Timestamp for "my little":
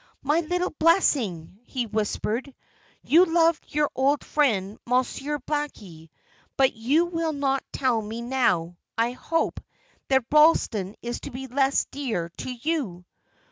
0.23-0.71